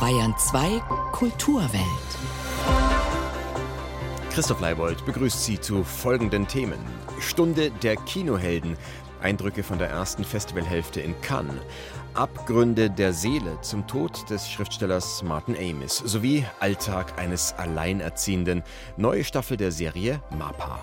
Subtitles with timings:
[0.00, 0.80] Bayern 2
[1.12, 1.82] Kulturwelt.
[4.30, 6.78] Christoph Leibold begrüßt Sie zu folgenden Themen.
[7.20, 8.78] Stunde der Kinohelden.
[9.20, 11.60] Eindrücke von der ersten Festivalhälfte in Cannes.
[12.14, 18.62] Abgründe der Seele zum Tod des Schriftstellers Martin Amis sowie Alltag eines Alleinerziehenden.
[18.96, 20.78] Neue Staffel der Serie MAPA.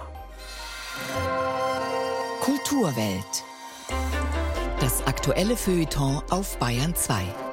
[2.42, 3.44] Kulturwelt.
[4.80, 7.47] Das aktuelle Feuilleton auf Bayern 2.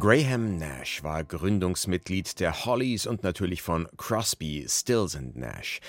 [0.00, 5.80] Graham Nash war Gründungsmitglied der Hollies und natürlich von Crosby, Stills and Nash.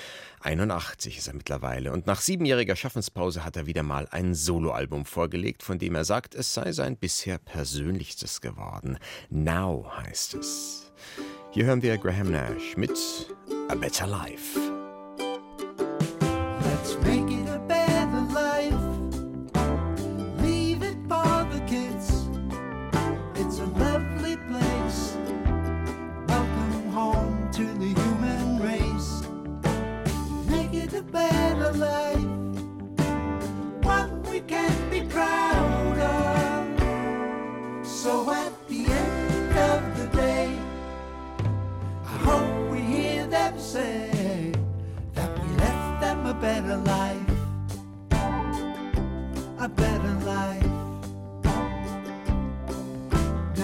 [0.41, 5.63] 81 ist er mittlerweile und nach siebenjähriger Schaffenspause hat er wieder mal ein Soloalbum vorgelegt,
[5.63, 8.99] von dem er sagt, es sei sein bisher persönlichstes geworden.
[9.30, 10.91] Now heißt es.
[11.52, 12.98] Hier hören wir Graham Nash mit
[13.70, 14.60] A Better Life.
[16.62, 17.24] Let's make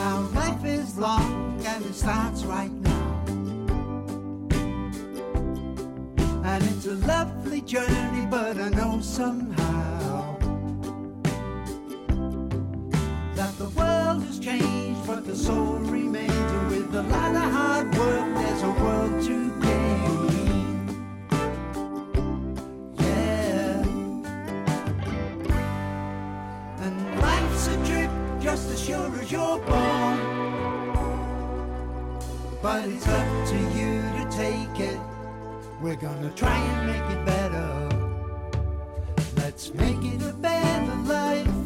[0.02, 3.24] Now life is long and it starts right now.
[6.44, 10.40] And it's a lovely journey, but I know somehow
[13.36, 16.32] that the world has changed, but the soul remains.
[16.32, 19.51] And with a lot of hard work, there's a world to
[29.32, 30.18] you're born.
[32.62, 35.00] But it's up to you to take it.
[35.82, 37.90] We're gonna try and make it better.
[39.38, 41.61] Let's make it a better life.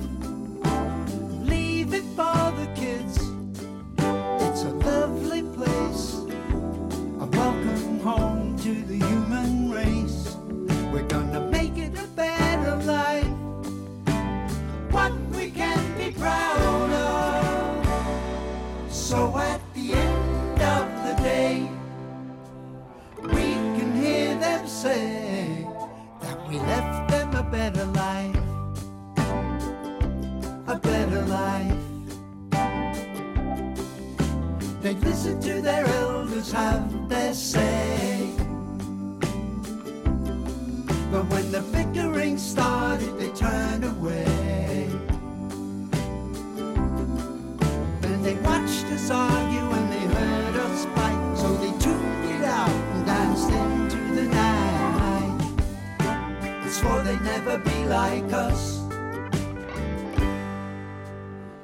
[58.21, 58.79] Like us.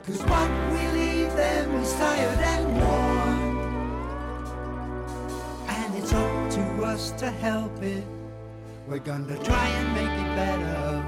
[0.05, 3.41] Cause what we leave them is tired and worn.
[5.67, 8.03] And it's up to us to help it.
[8.87, 11.03] We're gonna try and make it better.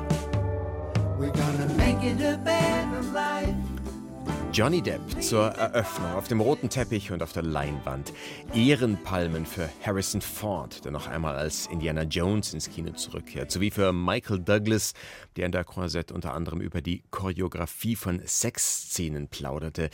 [1.19, 3.72] We're gonna make it a better life.
[4.53, 8.13] Johnny Depp zur Eröffnung auf dem roten Teppich und auf der Leinwand.
[8.53, 13.91] Ehrenpalmen für Harrison Ford, der noch einmal als Indiana Jones ins Kino zurückkehrt, sowie für
[13.91, 14.93] Michael Douglas,
[15.37, 19.89] der in der Croisette unter anderem über die Choreografie von Sexszenen plauderte.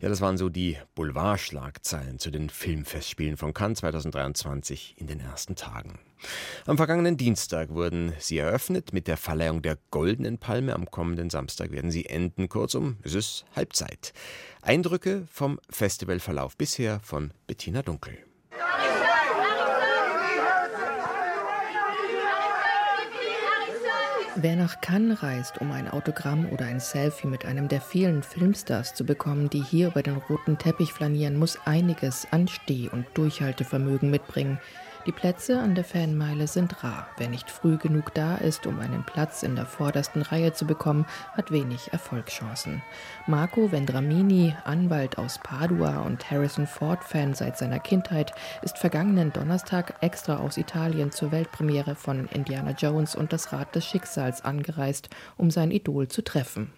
[0.00, 5.56] Ja, das waren so die Boulevardschlagzeilen zu den Filmfestspielen von Cannes 2023 in den ersten
[5.56, 5.98] Tagen.
[6.66, 10.74] Am vergangenen Dienstag wurden sie eröffnet mit der Verleihung der Goldenen Palme.
[10.74, 12.48] Am kommenden Samstag werden sie enden.
[12.48, 14.01] Kurzum, es ist Halbzeit.
[14.62, 18.18] Eindrücke vom Festivalverlauf bisher von Bettina Dunkel.
[24.34, 28.94] Wer nach Cannes reist, um ein Autogramm oder ein Selfie mit einem der vielen Filmstars
[28.94, 34.10] zu bekommen, die hier über den roten Teppich flanieren, muss einiges an Steh- und Durchhaltevermögen
[34.10, 34.58] mitbringen.
[35.04, 37.08] Die Plätze an der Fanmeile sind rar.
[37.16, 41.06] Wer nicht früh genug da ist, um einen Platz in der vordersten Reihe zu bekommen,
[41.32, 42.82] hat wenig Erfolgschancen.
[43.26, 48.32] Marco Vendramini, Anwalt aus Padua und Harrison Ford-Fan seit seiner Kindheit,
[48.62, 53.84] ist vergangenen Donnerstag extra aus Italien zur Weltpremiere von Indiana Jones und das Rad des
[53.84, 56.70] Schicksals angereist, um sein Idol zu treffen.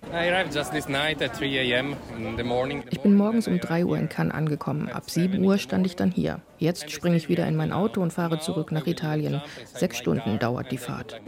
[2.91, 4.88] Ich bin morgens um 3 Uhr in Cannes angekommen.
[4.88, 6.41] Ab 7 Uhr stand ich dann hier.
[6.59, 9.43] Jetzt springe ich wieder in mein Auto und fahre zurück nach Italien.
[9.64, 11.20] Sechs Stunden dauert die Fahrt.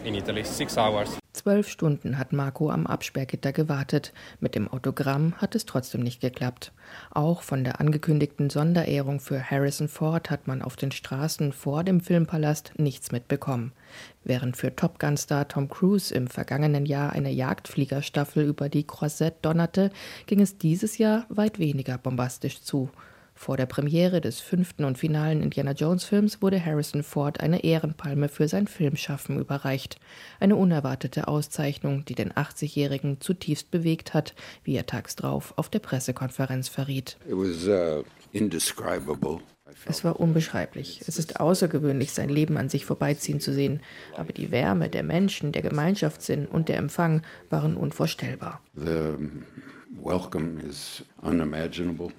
[1.47, 4.13] zwölf Stunden hat Marco am Absperrgitter gewartet.
[4.41, 6.73] Mit dem Autogramm hat es trotzdem nicht geklappt.
[7.11, 12.01] Auch von der angekündigten Sonderehrung für Harrison Ford hat man auf den Straßen vor dem
[12.01, 13.73] Filmpalast nichts mitbekommen.
[14.25, 19.91] Während für Top Gun-Star Tom Cruise im vergangenen Jahr eine Jagdfliegerstaffel über die Croisette donnerte,
[20.27, 22.91] ging es dieses Jahr weit weniger bombastisch zu.
[23.39, 28.49] Vor der Premiere des fünften und finalen Indiana Jones-Films wurde Harrison Ford eine Ehrenpalme für
[28.49, 30.01] sein Filmschaffen überreicht.
[30.41, 34.35] Eine unerwartete Auszeichnung, die den 80-Jährigen zutiefst bewegt hat,
[34.65, 37.19] wie er tags drauf auf der Pressekonferenz verriet.
[37.29, 39.41] Was, uh,
[39.85, 41.03] es war unbeschreiblich.
[41.07, 43.81] Es ist außergewöhnlich, sein Leben an sich vorbeiziehen zu sehen.
[44.17, 48.63] Aber die Wärme der Menschen, der Gemeinschaftssinn und der Empfang waren unvorstellbar.
[48.75, 49.15] The
[50.03, 52.13] welcome is unimaginable.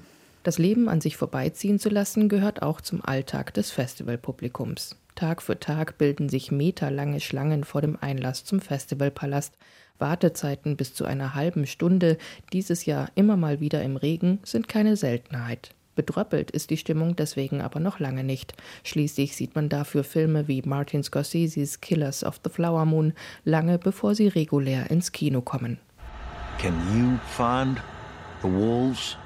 [0.48, 4.96] Das Leben an sich vorbeiziehen zu lassen, gehört auch zum Alltag des Festivalpublikums.
[5.14, 9.54] Tag für Tag bilden sich meterlange Schlangen vor dem Einlass zum Festivalpalast.
[10.00, 12.18] Wartezeiten bis zu einer halben Stunde,
[12.54, 15.76] dieses Jahr immer mal wieder im Regen, sind keine Seltenheit.
[15.96, 18.54] Bedröppelt ist die Stimmung deswegen aber noch lange nicht.
[18.86, 23.12] Schließlich sieht man dafür Filme wie Martin Scorseses Killers of the Flower Moon
[23.44, 25.78] lange bevor sie regulär ins Kino kommen.
[26.58, 27.82] Can you find
[28.42, 29.18] the wolves?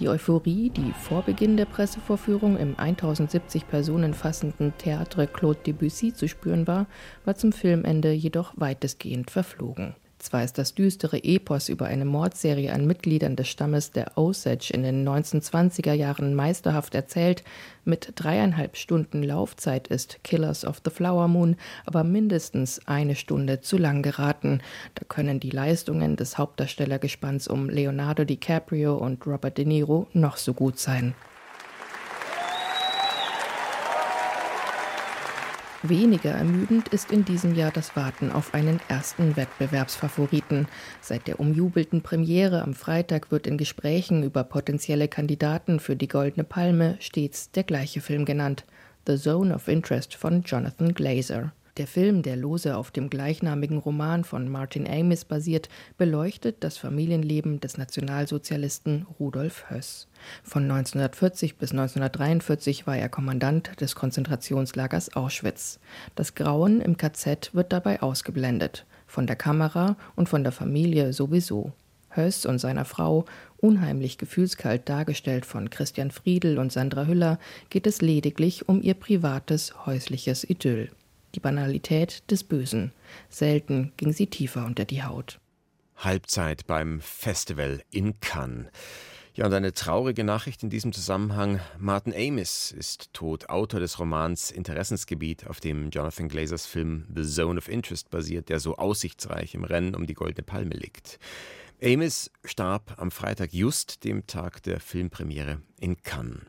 [0.00, 6.28] Die Euphorie, die vor Beginn der Pressevorführung im 1070 Personen fassenden Théâtre Claude Debussy zu
[6.28, 6.86] spüren war,
[7.24, 9.94] war zum Filmende jedoch weitestgehend verflogen.
[10.20, 14.82] Zwar ist das düstere Epos über eine Mordserie an Mitgliedern des Stammes der Osage in
[14.82, 17.42] den 1920er Jahren meisterhaft erzählt,
[17.86, 21.56] mit dreieinhalb Stunden Laufzeit ist Killers of the Flower Moon
[21.86, 24.60] aber mindestens eine Stunde zu lang geraten.
[24.94, 30.52] Da können die Leistungen des Hauptdarstellergespanns um Leonardo DiCaprio und Robert De Niro noch so
[30.52, 31.14] gut sein.
[35.82, 40.68] Weniger ermüdend ist in diesem Jahr das Warten auf einen ersten Wettbewerbsfavoriten.
[41.00, 46.44] Seit der umjubelten Premiere am Freitag wird in Gesprächen über potenzielle Kandidaten für die Goldene
[46.44, 48.66] Palme stets der gleiche Film genannt:
[49.06, 51.52] The Zone of Interest von Jonathan Glazer.
[51.80, 57.58] Der Film, der lose auf dem gleichnamigen Roman von Martin Amis basiert, beleuchtet das Familienleben
[57.58, 60.06] des Nationalsozialisten Rudolf Höss.
[60.44, 65.80] Von 1940 bis 1943 war er Kommandant des Konzentrationslagers Auschwitz.
[66.16, 71.72] Das Grauen im KZ wird dabei ausgeblendet, von der Kamera und von der Familie sowieso.
[72.10, 73.24] Höss und seiner Frau,
[73.56, 77.38] unheimlich gefühlskalt dargestellt von Christian Friedel und Sandra Hüller,
[77.70, 80.90] geht es lediglich um ihr privates, häusliches Idyll
[81.34, 82.92] die Banalität des Bösen.
[83.28, 85.40] Selten ging sie tiefer unter die Haut.
[85.96, 88.66] Halbzeit beim Festival in Cannes.
[89.34, 91.60] Ja, und eine traurige Nachricht in diesem Zusammenhang.
[91.78, 97.58] Martin Amis ist tot, Autor des Romans Interessensgebiet, auf dem Jonathan Glazers Film The Zone
[97.58, 101.18] of Interest basiert, der so aussichtsreich im Rennen um die Goldene Palme liegt.
[101.82, 106.42] Amis starb am Freitag just dem Tag der Filmpremiere in Cannes.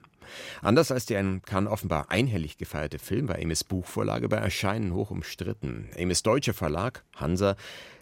[0.61, 5.11] Anders als der in Cannes offenbar einhellig gefeierte Film war Amis Buchvorlage bei Erscheinen hoch
[5.11, 5.89] umstritten.
[5.97, 7.55] Amis deutscher Verlag, Hansa,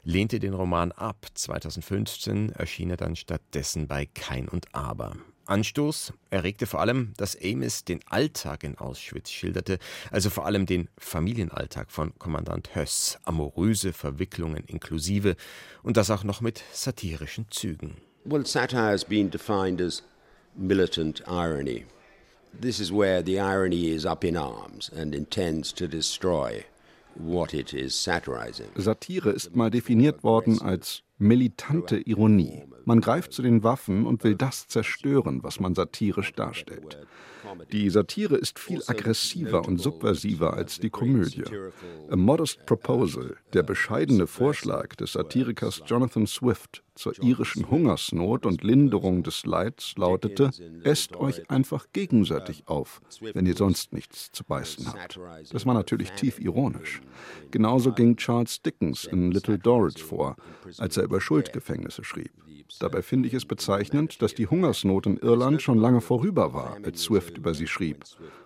[0.04, 1.28] lehnte den Roman ab.
[1.34, 5.16] 2015 erschien er dann stattdessen bei Kein und Aber.
[5.50, 9.80] Anstoß erregte vor allem, dass Amis den Alltag in Auschwitz schilderte,
[10.12, 15.36] also vor allem den Familienalltag von Kommandant Höss, amoröse Verwicklungen inklusive
[15.82, 17.98] und das auch noch mit satirischen Zügen.
[18.26, 20.04] Well, satire has been defined as
[20.56, 21.86] militant irony.
[22.54, 26.66] This is where the irony is up in arms and intends to destroy
[27.16, 28.72] what it is satirizing.
[28.78, 32.64] Satire ist mal definiert worden als militante Ironie.
[32.86, 36.98] Man greift zu den Waffen und will das zerstören, was man satirisch darstellt.
[37.72, 41.44] Die Satire ist viel aggressiver und subversiver als die Komödie.
[42.10, 49.24] A Modest Proposal, der bescheidene Vorschlag des Satirikers Jonathan Swift zur irischen Hungersnot und Linderung
[49.24, 50.52] des Leids lautete,
[50.84, 55.18] esst euch einfach gegenseitig auf, wenn ihr sonst nichts zu beißen habt.
[55.52, 57.02] Das war natürlich tief ironisch.
[57.52, 60.36] Genauso ging Charles Dickens in Little Dorrit vor,
[60.78, 62.32] als er über Schuldgefängnisse schrieb.
[62.80, 67.02] Dabei finde ich es bezeichnend, dass die Hungersnot in Irland schon lange vorüber war, als
[67.02, 68.06] Swift über sie schrieb.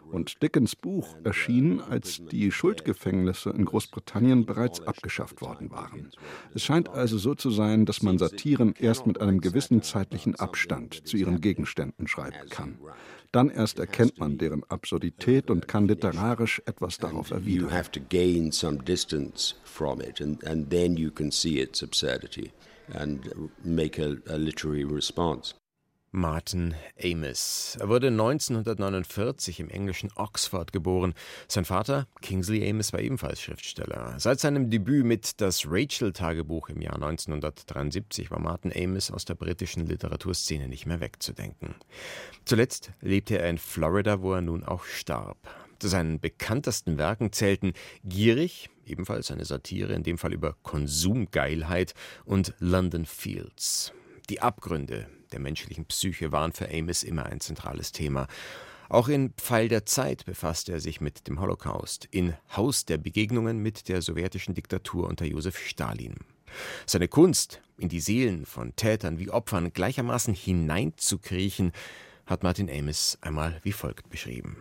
[0.09, 6.11] Und Dickens Buch erschien, als die Schuldgefängnisse in Großbritannien bereits abgeschafft worden waren.
[6.53, 11.05] Es scheint also so zu sein, dass man Satiren erst mit einem gewissen zeitlichen Abstand
[11.05, 12.77] zu ihren Gegenständen schreiben kann.
[13.33, 17.69] Dann erst erkennt man deren Absurdität und kann literarisch etwas darauf erwidern.
[22.93, 23.25] and
[23.63, 25.55] make a, a literary response.
[26.15, 27.75] Martin Amis.
[27.79, 31.15] Er wurde 1949 im englischen Oxford geboren.
[31.47, 34.13] Sein Vater, Kingsley Amis, war ebenfalls Schriftsteller.
[34.19, 39.87] Seit seinem Debüt mit Das Rachel-Tagebuch im Jahr 1973 war Martin Amis aus der britischen
[39.87, 41.73] Literaturszene nicht mehr wegzudenken.
[42.45, 45.37] Zuletzt lebte er in Florida, wo er nun auch starb.
[45.79, 52.53] Zu seinen bekanntesten Werken zählten Gierig, ebenfalls eine Satire, in dem Fall über Konsumgeilheit, und
[52.59, 53.93] London Fields.
[54.29, 58.27] Die Abgründe der menschlichen Psyche waren für Amos immer ein zentrales Thema.
[58.87, 63.57] Auch in Pfeil der Zeit befasste er sich mit dem Holocaust, in Haus der Begegnungen
[63.57, 66.15] mit der sowjetischen Diktatur unter Josef Stalin.
[66.85, 71.71] Seine Kunst, in die Seelen von Tätern wie Opfern gleichermaßen hineinzukriechen,
[72.25, 74.57] hat Martin Amis einmal wie folgt beschrieben.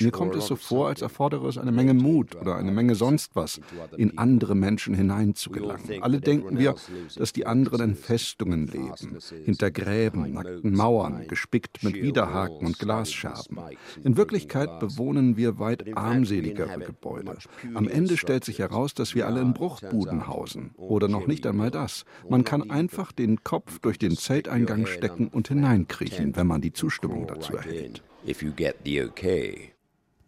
[0.00, 3.36] Mir kommt es so vor, als erfordere es eine Menge Mut oder eine Menge sonst
[3.36, 3.60] was,
[3.96, 6.02] in andere Menschen hineinzugelangen.
[6.02, 6.74] Alle denken wir,
[7.16, 13.58] dass die anderen in Festungen leben, hinter Gräben, nackten Mauern, gespickt mit Widerhaken und Glasscherben.
[14.04, 17.36] In Wirklichkeit bewohnen wir weit armseligere Gebäude.
[17.74, 20.70] Am Ende stellt sich heraus, dass wir alle in Bruchbuden hausen.
[20.76, 22.04] Oder noch nicht einmal das.
[22.28, 27.17] Man kann einfach den Kopf durch den Zelteingang stecken und hineinkriechen, wenn man die Zustimmung
[27.18, 28.02] Zustimmung dazu erhält.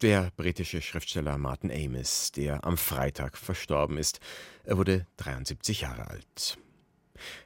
[0.01, 4.19] Der britische Schriftsteller Martin Amis, der am Freitag verstorben ist.
[4.63, 6.57] Er wurde 73 Jahre alt.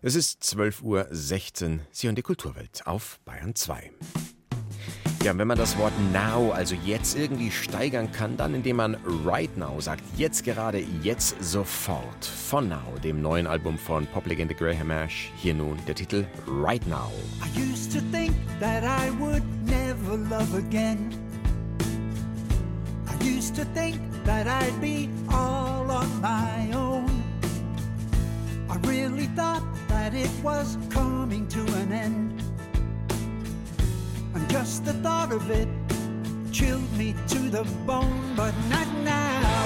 [0.01, 1.79] Es ist 12.16 Uhr.
[1.91, 3.91] Sie hören die Kulturwelt auf Bayern 2.
[5.25, 9.57] Ja, wenn man das Wort now, also jetzt irgendwie steigern kann, dann indem man right
[9.57, 12.23] now sagt, jetzt gerade, jetzt sofort.
[12.23, 15.31] Von Now, dem neuen Album von Poplegende Graham Ash.
[15.37, 17.11] Hier nun der Titel Right Now.
[17.41, 21.09] I used to think that I would never love again.
[23.07, 27.09] I used to think that I'd be all on my own.
[28.69, 32.34] I really thought that it was coming to an end.
[34.57, 35.67] Just the thought of it
[36.49, 39.65] chilled me to the bone, but not now.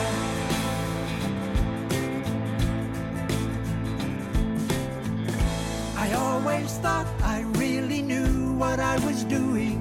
[5.96, 9.78] I always thought I really knew what I was doing.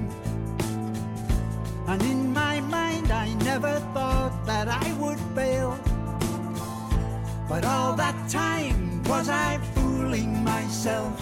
[1.87, 5.71] And in my mind, I never thought that I would fail.
[7.49, 11.19] But all that time, was I fooling myself?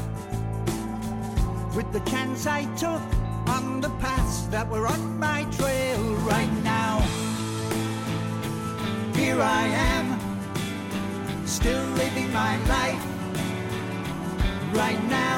[1.74, 3.02] With the chance I took,
[3.58, 6.02] on the paths that were on my trail
[6.34, 6.94] right now.
[9.20, 10.06] Here I am,
[11.48, 13.06] still living my life
[14.82, 15.37] right now,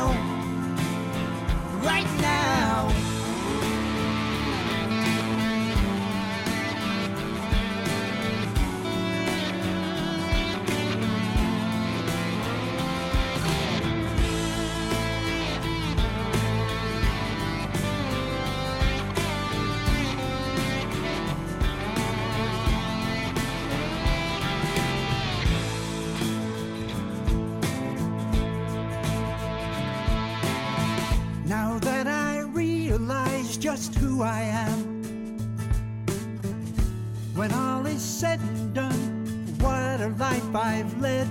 [38.00, 41.28] is said and done, what a life I've led.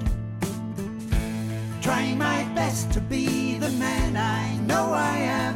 [1.81, 5.55] Trying my best to be the man I know I am.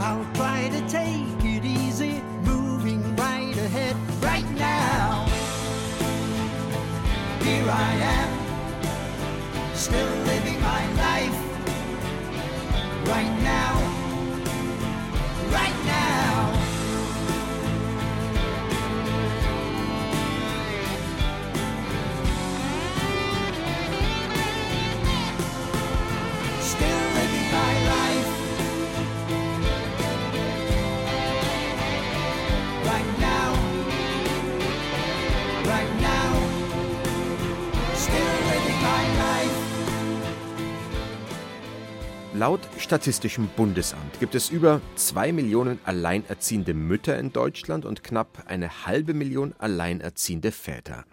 [0.00, 3.96] I'll try to take it easy, moving right ahead
[4.28, 5.24] right now.
[7.46, 8.30] Here I am,
[9.76, 11.38] still living my life
[13.06, 13.73] right now
[42.36, 48.86] Laut Statistischem Bundesamt gibt es über zwei Millionen alleinerziehende Mütter in Deutschland und knapp eine
[48.86, 51.04] halbe Million alleinerziehende Väter.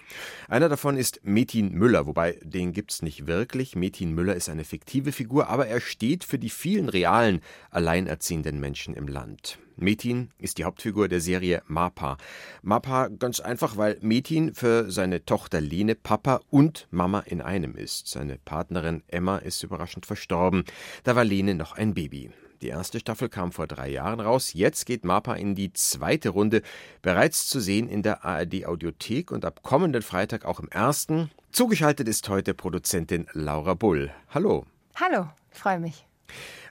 [0.47, 3.75] Einer davon ist Metin Müller, wobei den gibt's nicht wirklich.
[3.75, 8.95] Metin Müller ist eine fiktive Figur, aber er steht für die vielen realen alleinerziehenden Menschen
[8.95, 9.59] im Land.
[9.81, 12.17] Metin ist die Hauptfigur der Serie Mapa.
[12.61, 18.07] Mapa ganz einfach, weil Metin für seine Tochter Lene Papa und Mama in einem ist.
[18.07, 20.63] Seine Partnerin Emma ist überraschend verstorben.
[21.03, 22.31] Da war Lene noch ein Baby.
[22.61, 24.53] Die erste Staffel kam vor drei Jahren raus.
[24.53, 26.61] Jetzt geht Mapa in die zweite Runde.
[27.01, 31.31] Bereits zu sehen in der ARD Audiothek und ab kommenden Freitag auch im ersten.
[31.51, 34.11] Zugeschaltet ist heute Produzentin Laura Bull.
[34.29, 34.65] Hallo.
[34.95, 36.05] Hallo, ich freue mich.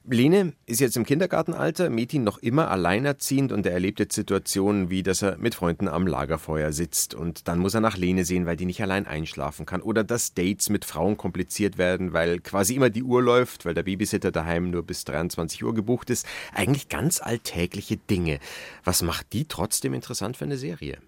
[0.09, 5.03] Lene ist jetzt im Kindergartenalter, Metin noch immer alleinerziehend und er erlebt jetzt Situationen wie,
[5.03, 8.57] dass er mit Freunden am Lagerfeuer sitzt und dann muss er nach Lene sehen, weil
[8.57, 12.89] die nicht allein einschlafen kann oder dass Dates mit Frauen kompliziert werden, weil quasi immer
[12.89, 16.27] die Uhr läuft, weil der Babysitter daheim nur bis 23 Uhr gebucht ist.
[16.55, 18.39] Eigentlich ganz alltägliche Dinge.
[18.85, 20.99] Was macht die trotzdem interessant für eine Serie?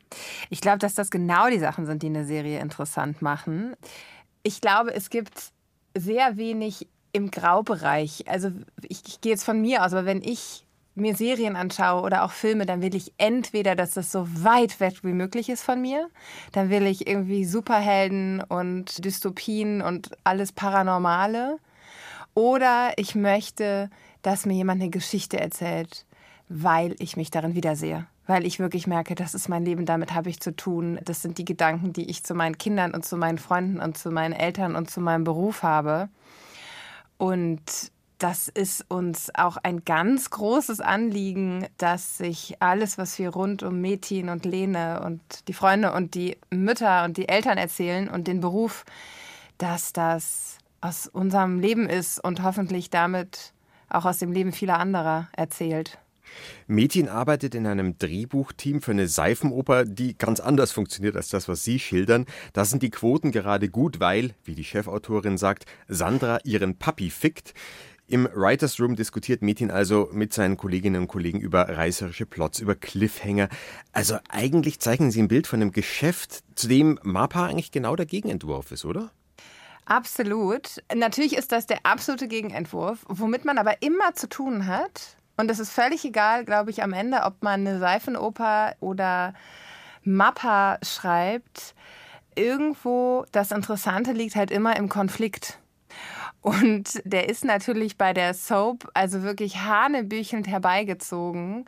[0.51, 3.75] Ich glaube, dass das genau die Sachen sind, die eine Serie interessant machen.
[4.43, 5.53] Ich glaube, es gibt
[5.97, 8.25] sehr wenig im Graubereich.
[8.29, 8.51] Also
[8.83, 10.65] ich, ich gehe jetzt von mir aus, aber wenn ich
[10.95, 14.97] mir Serien anschaue oder auch Filme, dann will ich entweder, dass das so weit weg
[15.03, 16.09] wie möglich ist von mir.
[16.53, 21.59] Dann will ich irgendwie Superhelden und Dystopien und alles Paranormale.
[22.35, 23.91] Oder ich möchte,
[24.23, 26.07] dass mir jemand eine Geschichte erzählt,
[26.49, 28.07] weil ich mich darin wiedersehe.
[28.27, 31.01] Weil ich wirklich merke, das ist mein Leben, damit habe ich zu tun.
[31.05, 34.11] Das sind die Gedanken, die ich zu meinen Kindern und zu meinen Freunden und zu
[34.11, 36.09] meinen Eltern und zu meinem Beruf habe.
[37.23, 43.63] Und das ist uns auch ein ganz großes Anliegen, dass sich alles, was wir rund
[43.63, 48.27] um Metin und Lene und die Freunde und die Mütter und die Eltern erzählen und
[48.27, 48.85] den Beruf,
[49.57, 53.53] dass das aus unserem Leben ist und hoffentlich damit
[53.89, 55.99] auch aus dem Leben vieler anderer erzählt.
[56.67, 61.65] Metin arbeitet in einem Drehbuchteam für eine Seifenoper, die ganz anders funktioniert als das, was
[61.65, 62.27] Sie schildern.
[62.53, 67.55] Da sind die Quoten gerade gut, weil, wie die Chefautorin sagt, Sandra ihren Papi fickt.
[68.09, 72.75] Im Writers Room diskutiert Metin also mit seinen Kolleginnen und Kollegen über reißerische Plots, über
[72.75, 73.49] Cliffhanger.
[73.93, 78.07] Also eigentlich zeichnen Sie ein Bild von einem Geschäft, zu dem MAPA eigentlich genau der
[78.07, 79.11] Gegenentwurf ist, oder?
[79.85, 80.83] Absolut.
[80.95, 85.59] Natürlich ist das der absolute Gegenentwurf, womit man aber immer zu tun hat, und es
[85.59, 89.35] ist völlig egal, glaube ich, am Ende, ob man eine Seifenoper oder
[90.05, 91.75] Mappa schreibt.
[92.35, 95.59] Irgendwo das Interessante liegt halt immer im Konflikt.
[96.41, 101.67] Und der ist natürlich bei der Soap also wirklich hanebüchelnd herbeigezogen.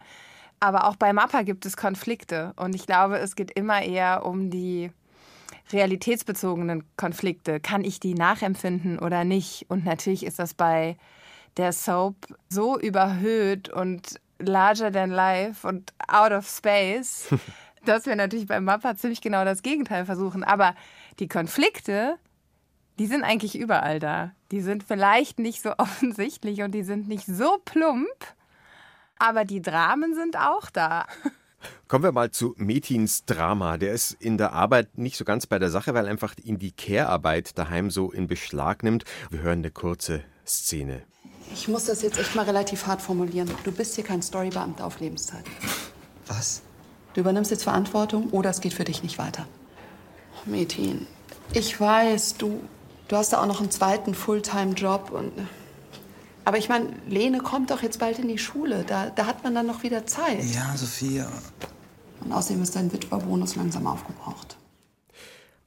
[0.60, 2.52] Aber auch bei Mappa gibt es Konflikte.
[2.56, 4.90] Und ich glaube, es geht immer eher um die
[5.72, 7.60] realitätsbezogenen Konflikte.
[7.60, 9.66] Kann ich die nachempfinden oder nicht?
[9.68, 10.96] Und natürlich ist das bei
[11.56, 12.16] der Soap
[12.48, 17.28] so überhöht und larger than life und out of space,
[17.84, 20.42] dass wir natürlich beim Mappa ziemlich genau das Gegenteil versuchen.
[20.42, 20.74] Aber
[21.18, 22.16] die Konflikte,
[22.98, 24.32] die sind eigentlich überall da.
[24.50, 28.08] Die sind vielleicht nicht so offensichtlich und die sind nicht so plump,
[29.18, 31.06] aber die Dramen sind auch da.
[31.88, 33.78] Kommen wir mal zu Metins Drama.
[33.78, 36.72] Der ist in der Arbeit nicht so ganz bei der Sache, weil einfach ihn die
[36.72, 39.04] Care-Arbeit daheim so in Beschlag nimmt.
[39.30, 41.04] Wir hören eine kurze Szene.
[41.52, 43.50] Ich muss das jetzt echt mal relativ hart formulieren.
[43.64, 45.44] Du bist hier kein Storybeamter auf Lebenszeit.
[46.26, 46.62] Was?
[47.14, 49.46] Du übernimmst jetzt Verantwortung oder es geht für dich nicht weiter.
[50.36, 51.06] Oh, Metin,
[51.52, 52.60] ich weiß, du,
[53.08, 55.32] du hast da auch noch einen zweiten Fulltime-Job und.
[56.44, 58.84] Aber ich meine, Lene kommt doch jetzt bald in die Schule.
[58.86, 60.44] Da, da hat man dann noch wieder Zeit.
[60.44, 61.26] Ja, Sophia.
[62.20, 64.56] Und außerdem ist dein Witwerbonus langsam aufgebraucht.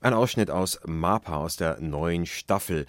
[0.02, 2.86] Ein Ausschnitt aus MAPA aus der neuen Staffel.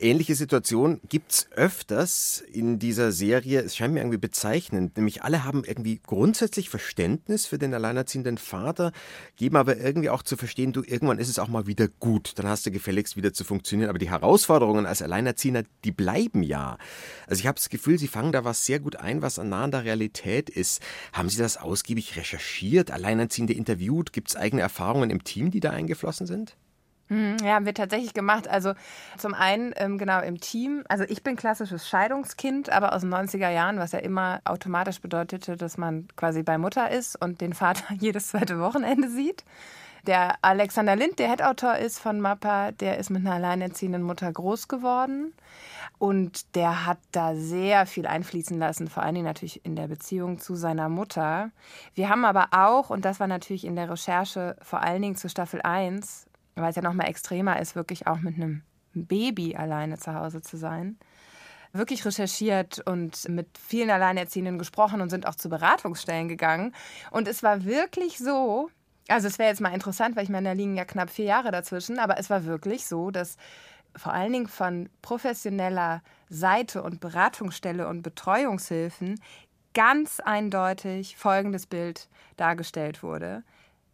[0.00, 3.62] Ähnliche Situation gibt's öfters in dieser Serie.
[3.62, 4.96] Es scheint mir irgendwie bezeichnend.
[4.96, 8.92] Nämlich alle haben irgendwie grundsätzlich Verständnis für den alleinerziehenden Vater,
[9.34, 12.34] geben aber irgendwie auch zu verstehen, du, irgendwann ist es auch mal wieder gut.
[12.36, 13.90] Dann hast du gefälligst wieder zu funktionieren.
[13.90, 16.78] Aber die Herausforderungen als Alleinerziehender, die bleiben ja.
[17.26, 19.84] Also ich habe das Gefühl, Sie fangen da was sehr gut ein, was an der
[19.84, 20.80] Realität ist.
[21.12, 24.12] Haben Sie das ausgiebig recherchiert, Alleinerziehende interviewt?
[24.12, 26.56] Gibt es eigene Erfahrungen im Team, die da eingeflossen sind?
[27.08, 28.48] Mhm, ja, haben wir tatsächlich gemacht.
[28.48, 28.74] Also
[29.16, 30.84] zum einen ähm, genau im Team.
[30.88, 35.56] Also ich bin klassisches Scheidungskind, aber aus den 90er Jahren, was ja immer automatisch bedeutete,
[35.56, 39.44] dass man quasi bei Mutter ist und den Vater jedes zweite Wochenende sieht.
[40.06, 44.68] Der Alexander Lind, der Head-Autor ist von Mappa, der ist mit einer alleinerziehenden Mutter groß
[44.68, 45.34] geworden.
[45.98, 50.38] Und der hat da sehr viel einfließen lassen, vor allen Dingen natürlich in der Beziehung
[50.38, 51.50] zu seiner Mutter.
[51.94, 55.28] Wir haben aber auch, und das war natürlich in der Recherche vor allen Dingen zu
[55.28, 56.27] Staffel 1,
[56.62, 58.62] weil es ja noch mal extremer ist, wirklich auch mit einem
[58.94, 60.98] Baby alleine zu Hause zu sein.
[61.72, 66.74] Wirklich recherchiert und mit vielen Alleinerziehenden gesprochen und sind auch zu Beratungsstellen gegangen.
[67.10, 68.70] Und es war wirklich so,
[69.08, 71.50] also es wäre jetzt mal interessant, weil ich meine, da liegen ja knapp vier Jahre
[71.50, 73.36] dazwischen, aber es war wirklich so, dass
[73.96, 79.20] vor allen Dingen von professioneller Seite und Beratungsstelle und Betreuungshilfen
[79.74, 83.42] ganz eindeutig folgendes Bild dargestellt wurde.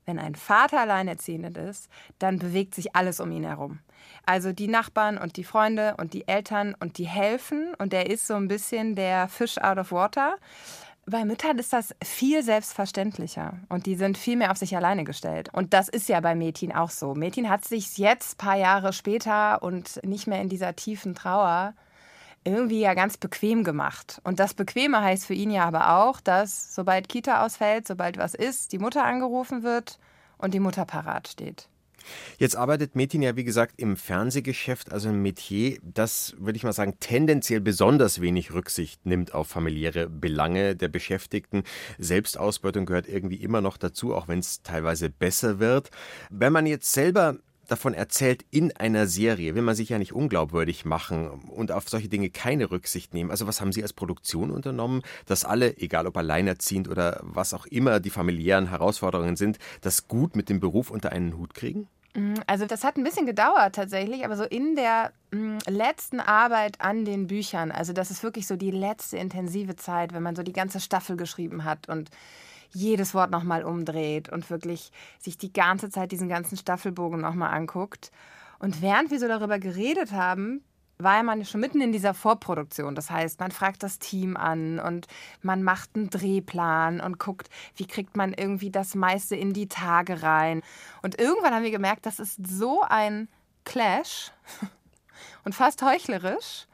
[0.07, 1.89] Wenn ein Vater alleinerziehend ist,
[2.19, 3.79] dann bewegt sich alles um ihn herum.
[4.27, 8.27] Also die Nachbarn und die Freunde und die Eltern und die helfen und er ist
[8.27, 10.37] so ein bisschen der Fish out of water.
[11.07, 15.51] Bei Müttern ist das viel selbstverständlicher und die sind viel mehr auf sich alleine gestellt.
[15.53, 17.15] Und das ist ja bei Metin auch so.
[17.15, 21.75] Metin hat sich jetzt, paar Jahre später und nicht mehr in dieser tiefen Trauer,
[22.45, 24.21] irgendwie ja ganz bequem gemacht.
[24.25, 28.35] Und das Bequeme heißt für ihn ja aber auch, dass sobald Kita ausfällt, sobald was
[28.35, 29.99] ist, die Mutter angerufen wird
[30.39, 31.69] und die Mutter parat steht.
[32.39, 36.73] Jetzt arbeitet Metin ja, wie gesagt, im Fernsehgeschäft, also ein Metier, das, würde ich mal
[36.73, 41.63] sagen, tendenziell besonders wenig Rücksicht nimmt auf familiäre Belange der Beschäftigten.
[41.99, 45.91] Selbstausbeutung gehört irgendwie immer noch dazu, auch wenn es teilweise besser wird.
[46.31, 50.85] Wenn man jetzt selber davon erzählt in einer Serie, will man sich ja nicht unglaubwürdig
[50.85, 53.31] machen und auf solche Dinge keine Rücksicht nehmen.
[53.31, 57.67] Also was haben Sie als Produktion unternommen, dass alle, egal ob alleinerziehend oder was auch
[57.67, 61.89] immer die familiären Herausforderungen sind, das gut mit dem Beruf unter einen Hut kriegen?
[62.15, 66.81] Mm, also das hat ein bisschen gedauert tatsächlich, aber so in der mm, letzten Arbeit
[66.81, 70.43] an den Büchern, also das ist wirklich so die letzte intensive Zeit, wenn man so
[70.43, 72.11] die ganze Staffel geschrieben hat und
[72.75, 78.11] jedes Wort nochmal umdreht und wirklich sich die ganze Zeit diesen ganzen Staffelbogen nochmal anguckt.
[78.59, 80.63] Und während wir so darüber geredet haben,
[80.99, 82.95] war man schon mitten in dieser Vorproduktion.
[82.95, 85.07] Das heißt, man fragt das Team an und
[85.43, 90.23] man macht einen Drehplan und guckt, wie kriegt man irgendwie das meiste in die Tage
[90.23, 90.63] rein.
[91.03, 93.29] Und irgendwann haben wir gemerkt, das ist so ein
[93.65, 94.31] Clash
[95.45, 96.67] und fast heuchlerisch,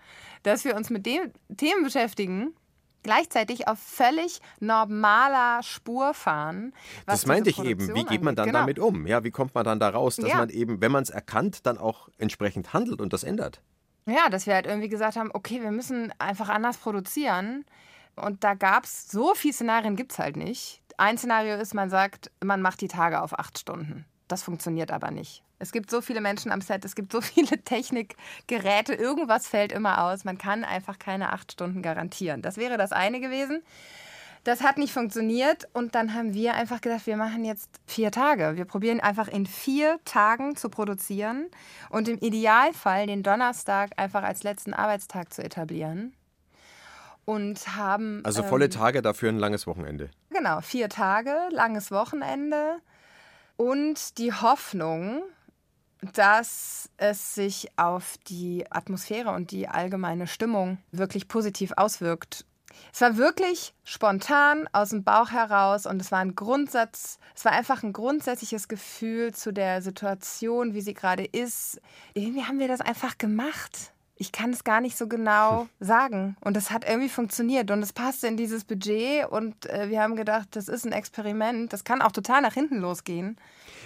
[0.43, 2.55] dass wir uns mit den Themen beschäftigen,
[3.03, 6.73] gleichzeitig auf völlig normaler Spur fahren.
[7.07, 7.95] das meinte ich eben.
[7.95, 8.61] Wie geht man dann genau.
[8.61, 9.07] damit um?
[9.07, 10.37] Ja, wie kommt man dann da raus, dass ja.
[10.37, 13.61] man eben, wenn man es erkannt, dann auch entsprechend handelt und das ändert?
[14.07, 17.65] Ja, dass wir halt irgendwie gesagt haben, okay, wir müssen einfach anders produzieren.
[18.17, 20.83] Und da gab es so viele Szenarien, gibt es halt nicht.
[20.97, 24.05] Ein Szenario ist, man sagt, man macht die Tage auf acht Stunden.
[24.29, 25.43] Das funktioniert aber nicht.
[25.61, 30.05] Es gibt so viele Menschen am Set, es gibt so viele Technikgeräte, irgendwas fällt immer
[30.05, 30.25] aus.
[30.25, 32.43] Man kann einfach keine acht Stunden garantieren.
[32.43, 33.63] Das wäre das eine gewesen.
[34.45, 38.57] Das hat nicht funktioniert und dann haben wir einfach gedacht, wir machen jetzt vier Tage.
[38.57, 41.51] Wir probieren einfach in vier Tagen zu produzieren
[41.91, 46.15] und im Idealfall den Donnerstag einfach als letzten Arbeitstag zu etablieren.
[47.27, 48.23] Und haben.
[48.25, 50.11] Also volle ähm, Tage, dafür ein langes Wochenende.
[50.31, 52.81] Genau, vier Tage, langes Wochenende
[53.61, 55.23] und die Hoffnung,
[56.15, 62.45] dass es sich auf die Atmosphäre und die allgemeine Stimmung wirklich positiv auswirkt.
[62.93, 67.53] Es war wirklich spontan aus dem Bauch heraus und es war ein Grundsatz, es war
[67.53, 71.81] einfach ein grundsätzliches Gefühl zu der Situation, wie sie gerade ist.
[72.15, 73.93] Irgendwie haben wir das einfach gemacht.
[74.17, 76.37] Ich kann es gar nicht so genau sagen.
[76.41, 80.17] Und es hat irgendwie funktioniert und es passte in dieses Budget und äh, wir haben
[80.17, 81.73] gedacht, das ist ein Experiment.
[81.73, 83.37] Das kann auch total nach hinten losgehen.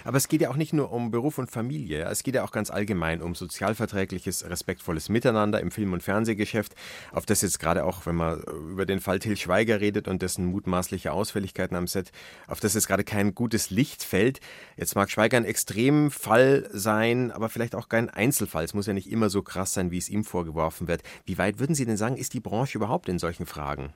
[0.05, 2.53] Aber es geht ja auch nicht nur um Beruf und Familie, es geht ja auch
[2.53, 6.75] ganz allgemein um sozialverträgliches, respektvolles Miteinander im Film- und Fernsehgeschäft,
[7.12, 8.40] auf das jetzt gerade auch, wenn man
[8.71, 12.12] über den Fall Till Schweiger redet und dessen mutmaßliche Ausfälligkeiten am Set,
[12.47, 14.40] auf das jetzt gerade kein gutes Licht fällt.
[14.77, 18.64] Jetzt mag Schweiger ein Extremfall sein, aber vielleicht auch kein Einzelfall.
[18.64, 21.03] Es muss ja nicht immer so krass sein, wie es ihm vorgeworfen wird.
[21.25, 23.93] Wie weit würden Sie denn sagen, ist die Branche überhaupt in solchen Fragen?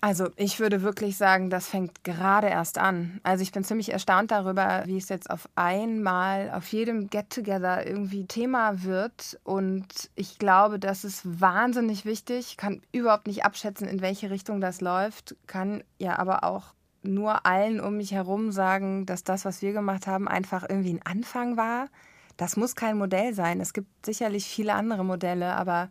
[0.00, 3.20] Also ich würde wirklich sagen, das fängt gerade erst an.
[3.22, 8.26] Also ich bin ziemlich erstaunt darüber, wie es jetzt auf einmal auf jedem Get-Together irgendwie
[8.26, 9.38] Thema wird.
[9.44, 12.46] Und ich glaube, das ist wahnsinnig wichtig.
[12.50, 15.36] Ich kann überhaupt nicht abschätzen, in welche Richtung das läuft.
[15.46, 20.06] Kann ja aber auch nur allen um mich herum sagen, dass das, was wir gemacht
[20.06, 21.88] haben, einfach irgendwie ein Anfang war.
[22.36, 23.60] Das muss kein Modell sein.
[23.60, 25.88] Es gibt sicherlich viele andere Modelle, aber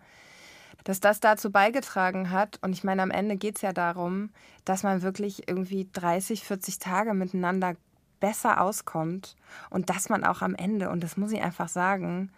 [0.84, 2.60] dass das dazu beigetragen hat.
[2.62, 4.30] Und ich meine, am Ende geht es ja darum,
[4.66, 7.76] dass man wirklich irgendwie 30, 40 Tage miteinander
[8.20, 9.36] besser auskommt
[9.70, 12.32] und dass man auch am Ende, und das muss ich einfach sagen,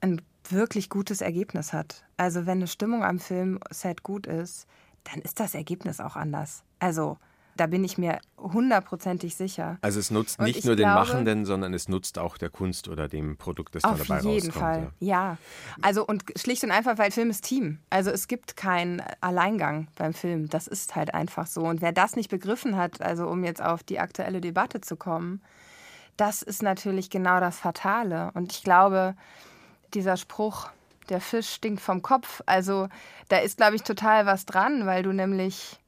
[0.00, 2.04] ein wirklich gutes Ergebnis hat.
[2.16, 4.66] Also wenn eine Stimmung am Filmset gut ist,
[5.04, 6.64] dann ist das Ergebnis auch anders.
[6.78, 7.18] Also
[7.56, 9.78] da bin ich mir hundertprozentig sicher.
[9.80, 13.36] Also es nutzt nicht nur den Machenden, sondern es nutzt auch der Kunst oder dem
[13.36, 14.26] Produkt, das dann dabei rauskommt.
[14.26, 15.30] Auf jeden Fall, ja.
[15.30, 15.38] ja.
[15.82, 17.78] Also und schlicht und einfach, weil Film ist Team.
[17.90, 20.48] Also es gibt keinen Alleingang beim Film.
[20.48, 21.62] Das ist halt einfach so.
[21.62, 25.40] Und wer das nicht begriffen hat, also um jetzt auf die aktuelle Debatte zu kommen,
[26.16, 28.30] das ist natürlich genau das Fatale.
[28.34, 29.14] Und ich glaube,
[29.94, 30.68] dieser Spruch,
[31.08, 32.88] der Fisch stinkt vom Kopf, also
[33.28, 35.78] da ist, glaube ich, total was dran, weil du nämlich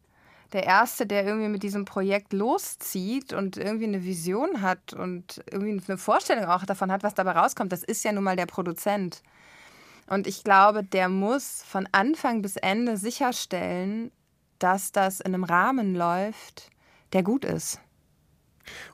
[0.53, 5.83] der Erste, der irgendwie mit diesem Projekt loszieht und irgendwie eine Vision hat und irgendwie
[5.87, 9.23] eine Vorstellung auch davon hat, was dabei rauskommt, das ist ja nun mal der Produzent.
[10.07, 14.11] Und ich glaube, der muss von Anfang bis Ende sicherstellen,
[14.59, 16.71] dass das in einem Rahmen läuft,
[17.13, 17.81] der gut ist.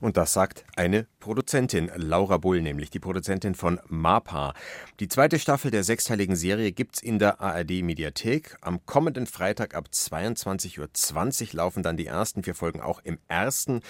[0.01, 4.55] Und das sagt eine Produzentin, Laura Bull, nämlich die Produzentin von MAPA.
[5.01, 8.57] Die zweite Staffel der sechsteiligen Serie gibt's in der ARD-Mediathek.
[8.61, 13.81] Am kommenden Freitag ab 22.20 Uhr laufen dann die ersten vier Folgen auch im ersten.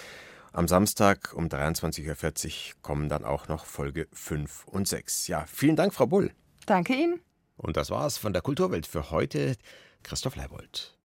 [0.53, 5.27] Am Samstag um 23.40 Uhr kommen dann auch noch Folge 5 und 6.
[5.27, 6.31] Ja, vielen Dank, Frau Bull.
[6.67, 7.21] Danke Ihnen.
[7.57, 9.57] Und das war's von der Kulturwelt für heute.
[10.03, 10.93] Christoph Leibold.